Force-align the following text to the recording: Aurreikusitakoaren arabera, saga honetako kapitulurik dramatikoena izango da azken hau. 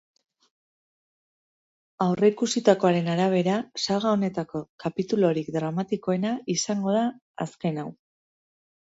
Aurreikusitakoaren 2.05 3.09
arabera, 3.15 3.57
saga 3.83 4.13
honetako 4.13 4.61
kapitulurik 4.85 5.51
dramatikoena 5.57 6.31
izango 6.55 6.95
da 6.97 7.03
azken 7.47 7.79
hau. 7.83 7.85